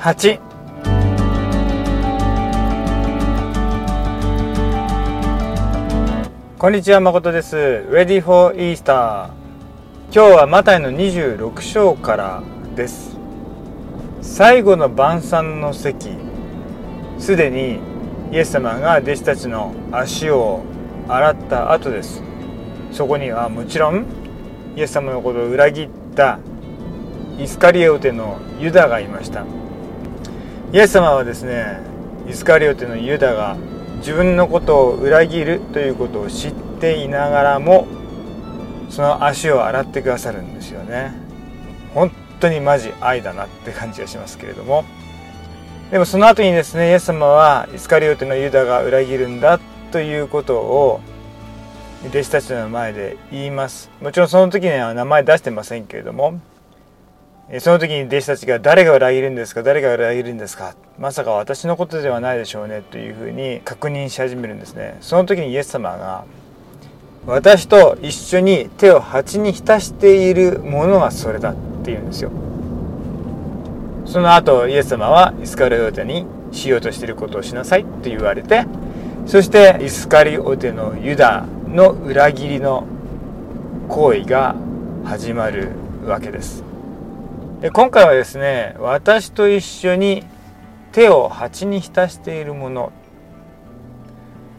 [0.00, 0.40] 8
[6.56, 7.54] こんにちは誠です。
[7.90, 9.32] Ready for Easter 今
[10.10, 12.42] 日はマタイの26章から
[12.74, 13.18] です。
[14.22, 16.16] 最後の晩餐の席。
[17.18, 17.78] すでに
[18.32, 20.62] イエス様が弟子たちの足を
[21.08, 22.22] 洗った後です。
[22.90, 24.06] そこにはもちろん
[24.76, 26.38] イエス様のことを裏切った
[27.38, 29.44] イスカリオテのユダがいました。
[30.72, 31.80] イエス様はですね
[32.28, 33.56] イスカリオテのユダが
[33.98, 37.88] 自分のことを裏切るということを知っていながらも
[38.88, 41.12] その足を洗ってくださるんですよね。
[41.92, 44.84] 本当にマジ愛だなって感じがしますけれども。
[45.90, 49.58] でもその後にですねイエス様はイスカリオテのユダが裏切るんだ
[49.90, 51.00] ということを
[52.06, 53.90] 弟子たちの前で言います。
[54.00, 56.40] もちろんその時には名前出してませんけれども
[57.58, 59.64] その時に弟子たちが誰が裏切るんですか？
[59.64, 60.76] 誰が裏切るんですか？
[61.00, 64.98] まさか私のことではないでしょうねというふうに確認し始めるんですね。
[65.00, 66.24] その時にイエス様が
[67.26, 72.30] 私と一緒に手を鉢に浸しているものはそれだって言うんですよ。
[74.06, 78.64] その後イエス様はイスカリオテにしようとしていることをしなさいって言われて
[79.26, 82.86] そしてイスカリオテのユダの裏切りの
[83.88, 84.54] 行為が
[85.04, 85.72] 始まる
[86.06, 86.69] わけです。
[87.60, 90.24] で今回はですね私と一緒に
[90.92, 92.92] 手を鉢に浸しているもの。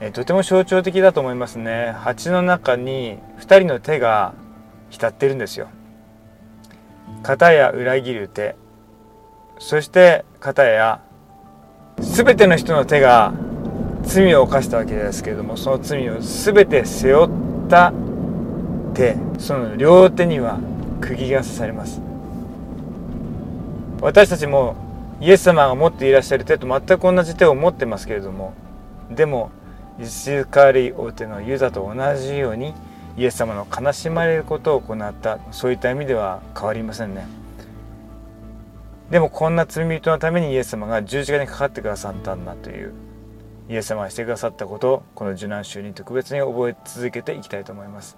[0.00, 1.92] えとても象徴的だと思いますね。
[1.92, 4.34] 鉢の中に2人の手が
[4.90, 5.68] 浸ってるんですよ。
[7.22, 8.56] 片や裏切る手。
[9.58, 11.00] そして片や
[11.98, 13.32] 全ての人の手が
[14.02, 17.92] 罪を犯したわけですけれどもその罪を全て背負った
[18.92, 19.16] 手。
[19.38, 20.60] その両手には
[21.00, 22.11] 釘が刺されます。
[24.02, 24.74] 私たちも
[25.20, 28.52] イエス様が持っていらっしゃる手と全く同じ手を持ってますけれども
[29.10, 29.50] でも
[30.00, 32.74] イスカリオテのユダと同じように
[33.16, 35.38] イエス様の悲しまれることを行った。
[35.50, 37.26] そういった意味では変わりませんね。
[39.10, 42.94] でもこんな罪人のためにイエス様が十字架にかかってくださったんだという
[43.68, 48.16] イエス様がしてくださったことをこの受難週に特別に覚え続けていきたいと思います。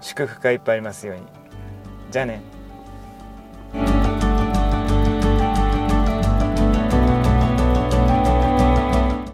[0.00, 1.22] 祝福がいっぱいありますように。
[2.10, 2.42] じゃあね。